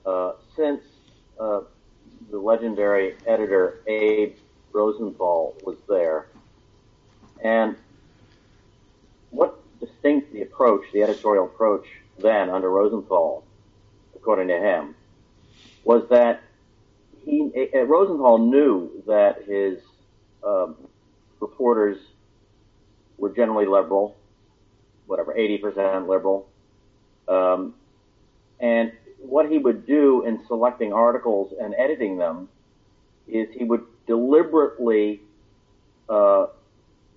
uh, 0.06 0.34
since 0.54 0.82
uh, 1.40 1.62
the 2.30 2.38
legendary 2.38 3.16
editor 3.26 3.82
Abe 3.88 4.36
Rosenthal 4.70 5.56
was 5.64 5.78
there. 5.88 6.28
And 7.42 7.74
what 9.30 9.58
distinct 9.80 10.32
the 10.32 10.42
approach, 10.42 10.84
the 10.92 11.02
editorial 11.02 11.46
approach 11.46 11.86
then 12.18 12.50
under 12.50 12.70
Rosenthal, 12.70 13.42
according 14.14 14.46
to 14.46 14.58
him, 14.60 14.94
was 15.82 16.08
that 16.10 16.42
he 17.28 17.68
uh, 17.74 17.84
Rosenthal 17.84 18.38
knew 18.38 19.02
that 19.06 19.44
his 19.46 19.78
um, 20.42 20.76
reporters 21.40 21.98
were 23.18 23.30
generally 23.30 23.66
liberal, 23.66 24.16
whatever, 25.06 25.34
80% 25.34 26.08
liberal. 26.08 26.48
Um, 27.26 27.74
and 28.60 28.92
what 29.18 29.50
he 29.50 29.58
would 29.58 29.86
do 29.86 30.24
in 30.24 30.40
selecting 30.46 30.92
articles 30.92 31.52
and 31.60 31.74
editing 31.76 32.16
them 32.16 32.48
is 33.26 33.48
he 33.52 33.64
would 33.64 33.84
deliberately 34.06 35.20
uh, 36.08 36.46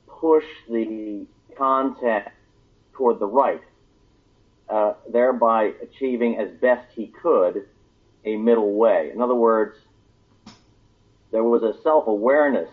push 0.08 0.44
the 0.70 1.26
content 1.58 2.26
toward 2.94 3.20
the 3.20 3.28
right, 3.28 3.62
uh, 4.68 4.94
thereby 5.10 5.72
achieving 5.82 6.38
as 6.38 6.52
best 6.60 6.88
he 6.94 7.08
could 7.08 7.66
a 8.26 8.36
middle 8.36 8.74
way. 8.74 9.12
In 9.14 9.22
other 9.22 9.36
words, 9.36 9.78
there 11.32 11.44
was 11.44 11.64
a 11.64 11.74
self-awareness 11.82 12.70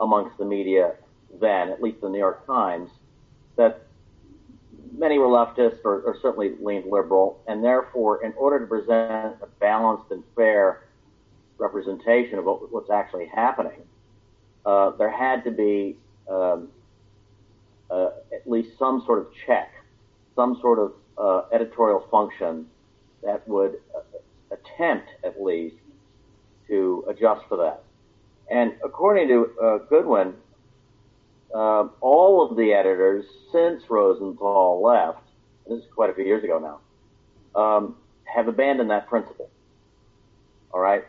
amongst 0.00 0.36
the 0.38 0.44
media 0.44 0.94
then, 1.40 1.70
at 1.70 1.82
least 1.82 2.00
the 2.00 2.08
New 2.08 2.18
York 2.18 2.46
Times, 2.46 2.90
that 3.56 3.86
many 4.96 5.18
were 5.18 5.26
leftist 5.26 5.78
or, 5.84 6.02
or, 6.02 6.16
certainly 6.20 6.52
leaned 6.60 6.90
liberal, 6.90 7.40
and 7.48 7.62
therefore, 7.64 8.24
in 8.24 8.32
order 8.34 8.60
to 8.60 8.66
present 8.66 9.36
a 9.42 9.46
balanced 9.58 10.10
and 10.10 10.22
fair 10.36 10.84
representation 11.58 12.38
of 12.38 12.44
what, 12.44 12.72
what's 12.72 12.90
actually 12.90 13.26
happening, 13.26 13.82
uh, 14.66 14.90
there 14.90 15.10
had 15.10 15.44
to 15.44 15.50
be 15.50 15.96
um, 16.28 16.68
uh, 17.90 18.10
at 18.32 18.48
least 18.48 18.78
some 18.78 19.02
sort 19.04 19.18
of 19.18 19.26
check, 19.46 19.72
some 20.34 20.58
sort 20.60 20.78
of 20.78 20.92
uh, 21.18 21.48
editorial 21.52 22.06
function 22.10 22.66
that 23.22 23.46
would 23.48 23.80
uh, 23.94 24.00
attempt, 24.54 25.08
at 25.24 25.42
least, 25.42 25.76
to 26.68 27.04
adjust 27.08 27.42
for 27.48 27.56
that. 27.58 27.82
And 28.50 28.74
according 28.84 29.28
to 29.28 29.50
uh, 29.62 29.78
Goodwin, 29.88 30.34
uh, 31.54 31.88
all 32.00 32.46
of 32.48 32.56
the 32.56 32.72
editors 32.72 33.24
since 33.52 33.82
Rosenthal 33.88 34.82
left, 34.82 35.20
this 35.68 35.78
is 35.78 35.84
quite 35.94 36.10
a 36.10 36.14
few 36.14 36.24
years 36.24 36.44
ago 36.44 36.58
now, 36.58 37.60
um, 37.60 37.96
have 38.24 38.48
abandoned 38.48 38.90
that 38.90 39.08
principle. 39.08 39.48
All 40.72 40.80
right. 40.80 41.04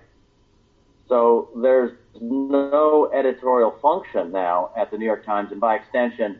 So 1.09 1.49
there's 1.61 1.91
no 2.21 3.11
editorial 3.13 3.77
function 3.81 4.31
now 4.31 4.71
at 4.77 4.91
the 4.91 4.97
New 4.97 5.05
York 5.05 5.25
Times, 5.25 5.51
and 5.51 5.59
by 5.59 5.75
extension, 5.75 6.39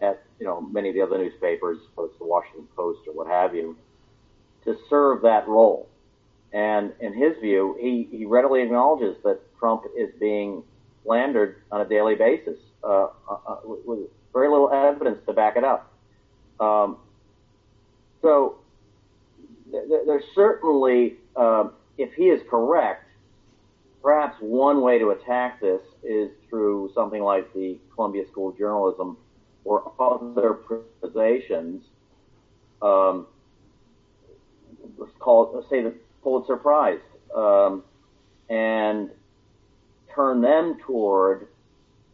at 0.00 0.22
you 0.38 0.46
know 0.46 0.60
many 0.60 0.88
of 0.88 0.94
the 0.94 1.02
other 1.02 1.18
newspapers, 1.18 1.78
whether 1.94 2.08
it's 2.08 2.18
the 2.18 2.24
Washington 2.24 2.66
Post 2.74 3.00
or 3.06 3.12
what 3.12 3.26
have 3.26 3.54
you, 3.54 3.76
to 4.64 4.76
serve 4.88 5.22
that 5.22 5.46
role. 5.46 5.89
And 6.52 6.92
in 7.00 7.12
his 7.12 7.36
view, 7.40 7.76
he, 7.80 8.08
he 8.10 8.24
readily 8.24 8.62
acknowledges 8.62 9.16
that 9.22 9.40
Trump 9.58 9.84
is 9.96 10.10
being 10.18 10.62
slandered 11.04 11.62
on 11.70 11.80
a 11.80 11.84
daily 11.84 12.14
basis 12.14 12.58
uh, 12.82 13.08
uh, 13.28 13.36
uh 13.46 13.56
with 13.64 14.08
very 14.32 14.48
little 14.48 14.70
evidence 14.70 15.18
to 15.26 15.32
back 15.32 15.56
it 15.56 15.64
up. 15.64 15.92
Um, 16.58 16.98
so 18.22 18.58
th- 19.70 19.84
there's 20.06 20.24
certainly, 20.34 21.16
um, 21.36 21.72
if 21.98 22.12
he 22.14 22.24
is 22.24 22.40
correct, 22.48 23.06
perhaps 24.02 24.36
one 24.40 24.80
way 24.82 24.98
to 24.98 25.10
attack 25.10 25.60
this 25.60 25.82
is 26.02 26.30
through 26.48 26.90
something 26.94 27.22
like 27.22 27.52
the 27.54 27.78
Columbia 27.94 28.26
School 28.30 28.50
of 28.50 28.58
Journalism 28.58 29.16
or 29.64 29.92
other 29.98 30.58
organizations. 30.70 31.84
Um, 32.82 33.26
let's 34.96 35.12
call 35.18 35.44
it, 35.44 35.56
let's 35.56 35.68
say 35.68 35.82
the 35.82 35.94
Pulitzer 36.22 36.56
Prize, 36.56 37.00
um, 37.34 37.82
and 38.48 39.10
turn 40.14 40.40
them 40.40 40.78
toward 40.84 41.48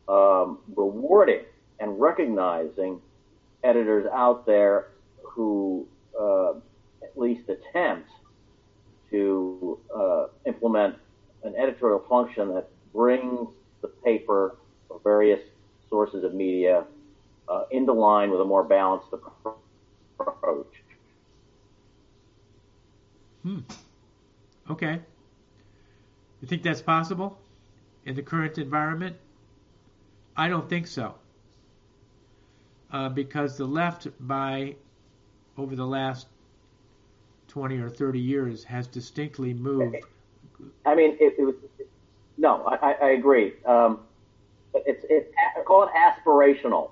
um, 0.09 0.59
rewarding 0.75 1.43
and 1.81 1.99
recognizing 2.01 3.01
editors 3.65 4.07
out 4.13 4.47
there 4.47 4.89
who 5.23 5.87
uh, 6.19 6.53
at 7.03 7.17
least 7.17 7.49
attempt 7.49 8.09
to 9.11 9.79
uh, 9.95 10.27
implement 10.47 10.97
an 11.45 11.55
editorial 11.57 12.05
function 12.09 12.55
that 12.55 12.69
brings 12.93 13.49
the 13.83 13.89
paper 13.89 14.57
or 14.89 15.01
various 15.03 15.41
sources 15.89 16.25
of 16.25 16.35
media 16.35 16.85
uh, 17.49 17.65
into 17.71 17.93
line 17.93 18.31
with 18.31 18.41
a 18.41 18.45
more 18.45 18.65
balanced 18.65 19.09
approach. 19.13 20.67
Hmm. 23.43 23.61
Okay. 24.71 25.01
You 26.41 26.49
think 26.49 26.63
that's 26.63 26.83
possible 26.83 27.39
in 28.05 28.15
the 28.15 28.23
current 28.23 28.59
environment? 28.59 29.17
I 30.37 30.49
don't 30.49 30.69
think 30.69 30.87
so. 30.87 31.15
Uh, 32.93 33.09
because 33.09 33.57
the 33.57 33.65
left, 33.67 34.07
by 34.21 34.77
over 35.57 35.75
the 35.75 35.87
last 35.87 36.27
20 37.49 37.79
or 37.79 37.89
30 37.89 38.21
years, 38.21 38.65
has 38.65 38.87
distinctly 38.87 39.55
moved. 39.55 39.97
I 40.85 40.95
mean, 40.95 41.17
it, 41.21 41.35
it 41.39 41.43
was. 41.43 41.55
No, 42.39 42.65
I, 42.67 42.93
I 42.93 43.09
agree. 43.11 43.55
Um, 43.65 44.01
it's 44.75 45.05
it, 45.09 45.33
call 45.65 45.85
it 45.85 45.91
aspirational. 45.97 46.91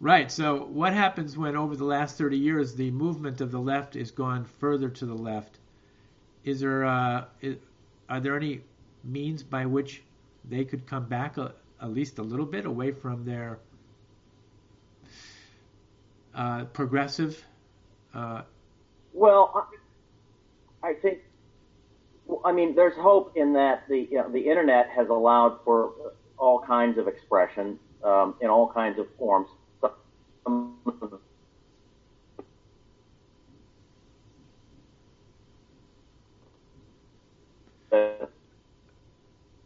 Right. 0.00 0.30
So, 0.30 0.64
what 0.66 0.92
happens 0.92 1.36
when, 1.36 1.56
over 1.56 1.74
the 1.74 1.84
last 1.84 2.16
30 2.18 2.38
years, 2.38 2.74
the 2.74 2.90
movement 2.92 3.40
of 3.40 3.50
the 3.50 3.58
left 3.58 3.96
is 3.96 4.12
gone 4.12 4.44
further 4.44 4.88
to 4.88 5.06
the 5.06 5.14
left? 5.14 5.58
Is 6.44 6.60
there, 6.60 6.84
uh, 6.84 7.24
is, 7.40 7.56
are 8.08 8.20
there 8.20 8.36
any 8.36 8.60
means 9.02 9.42
by 9.42 9.66
which 9.66 10.02
they 10.44 10.64
could 10.64 10.86
come 10.86 11.06
back 11.06 11.36
a, 11.36 11.52
at 11.82 11.92
least 11.92 12.18
a 12.18 12.22
little 12.22 12.46
bit 12.46 12.64
away 12.64 12.92
from 12.92 13.24
their 13.24 13.58
uh, 16.32 16.64
progressive? 16.66 17.44
Uh, 18.14 18.42
well, 19.12 19.68
I 20.82 20.94
think. 20.94 21.18
I 22.44 22.52
mean, 22.52 22.74
there's 22.76 22.94
hope 22.94 23.32
in 23.36 23.54
that 23.54 23.88
the 23.88 24.06
you 24.10 24.18
know, 24.18 24.30
the 24.30 24.48
internet 24.48 24.90
has 24.90 25.08
allowed 25.08 25.58
for 25.64 25.92
all 26.38 26.60
kinds 26.60 26.98
of 26.98 27.08
expression 27.08 27.78
um, 28.04 28.34
in 28.40 28.48
all 28.48 28.70
kinds 28.70 28.98
of 28.98 29.06
forms 29.18 29.48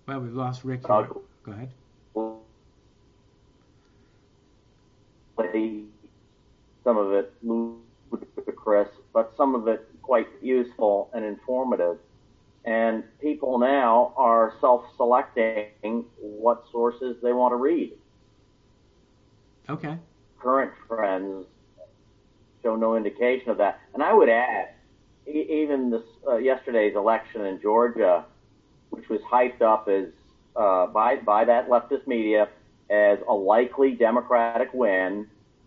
well, 0.06 0.20
we've 0.20 0.34
lost 0.34 0.64
Rick. 0.64 0.86
Here. 0.86 1.08
Go 1.44 1.52
ahead. 1.52 1.70
Some 6.84 6.98
of 6.98 7.12
it 7.12 7.32
ludicrous, 7.42 8.88
but 9.12 9.32
some 9.36 9.54
of 9.54 9.68
it 9.68 9.88
quite 10.02 10.28
useful 10.42 11.08
and 11.14 11.24
informative. 11.24 11.98
And 12.64 13.04
people 13.20 13.58
now 13.58 14.12
are 14.16 14.54
self-selecting 14.60 16.04
what 16.20 16.64
sources 16.70 17.16
they 17.22 17.32
want 17.32 17.52
to 17.52 17.56
read. 17.56 17.92
Okay. 19.68 19.96
Current 20.42 20.72
trends 20.88 21.46
show 22.62 22.76
no 22.76 22.96
indication 22.96 23.50
of 23.50 23.58
that. 23.58 23.80
And 23.94 24.02
I 24.02 24.12
would 24.12 24.28
add, 24.28 24.70
e- 25.26 25.46
even 25.62 25.90
this 25.90 26.02
uh, 26.26 26.36
yesterday's 26.36 26.96
election 26.96 27.44
in 27.46 27.60
Georgia, 27.60 28.24
which 28.90 29.08
was 29.08 29.20
hyped 29.20 29.62
up 29.62 29.88
as 29.88 30.06
uh, 30.56 30.86
by 30.86 31.16
by 31.16 31.44
that 31.44 31.68
leftist 31.68 32.06
media 32.06 32.48
as 32.90 33.18
a 33.28 33.32
likely 33.32 33.92
Democratic 33.92 34.72
win, 34.74 35.26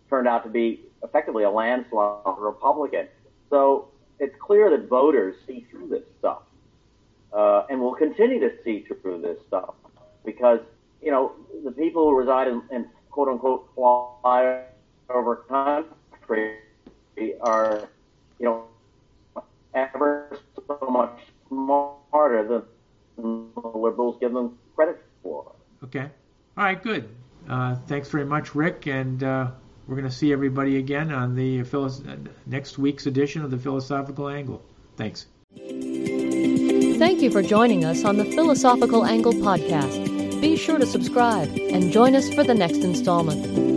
turned 0.10 0.28
out 0.28 0.44
to 0.44 0.50
be 0.50 0.82
effectively 1.04 1.44
a 1.44 1.50
landslide 1.50 2.38
Republican. 2.38 3.08
So 3.50 3.88
it's 4.20 4.36
clear 4.40 4.70
that 4.72 4.88
voters 4.88 5.36
see 5.48 5.66
through 5.72 5.88
this 5.88 6.04
stuff, 6.20 6.44
uh, 7.34 7.64
and 7.70 7.80
will 7.80 7.96
continue 7.96 8.40
to 8.40 8.52
see 8.64 8.86
through 9.02 9.22
this 9.22 9.38
stuff 9.48 9.74
because 10.26 10.60
you 11.02 11.12
know 11.12 11.34
the 11.64 11.72
people 11.72 12.10
who 12.10 12.18
reside 12.18 12.48
in, 12.48 12.62
in 12.72 12.88
quote 13.16 13.30
unquote 13.30 13.74
flyover 13.78 15.48
country 15.48 16.56
are 17.40 17.88
you 18.40 18.46
know 18.46 18.66
ever 19.74 20.38
so 20.68 20.88
much 20.90 21.22
smarter 21.48 22.46
than 23.18 23.48
the 23.64 23.70
liberals 23.70 24.18
give 24.20 24.34
them 24.34 24.58
credit 24.76 25.02
for. 25.24 25.54
Okay. 25.84 26.10
All 26.58 26.64
right. 26.66 26.82
Good. 26.82 27.08
Uh, 27.50 27.76
thanks 27.88 28.10
very 28.10 28.26
much, 28.26 28.54
Rick, 28.54 28.88
and 28.88 29.24
uh, 29.24 29.52
we're 29.88 29.96
going 29.96 30.10
to 30.10 30.14
see 30.14 30.34
everybody 30.34 30.78
again 30.78 31.14
on 31.14 31.36
the 31.36 31.64
philos- 31.64 32.06
uh, 32.06 32.18
next 32.46 32.78
week's 32.78 33.06
edition 33.06 33.44
of 33.44 33.52
the 33.52 33.58
Philosophical 33.58 34.28
Angle. 34.28 34.62
Thanks. 34.98 35.28
Thank 35.56 37.22
you 37.22 37.30
for 37.32 37.42
joining 37.42 37.86
us 37.86 38.04
on 38.04 38.18
the 38.18 38.26
Philosophical 38.26 39.06
Angle 39.06 39.34
podcast. 39.34 40.15
Be 40.46 40.56
sure 40.56 40.78
to 40.78 40.86
subscribe 40.86 41.50
and 41.72 41.92
join 41.92 42.14
us 42.14 42.32
for 42.36 42.44
the 42.44 42.54
next 42.54 42.84
installment. 42.84 43.75